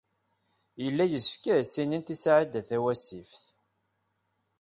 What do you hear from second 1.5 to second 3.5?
ad as-inint i Saɛida Tawasift.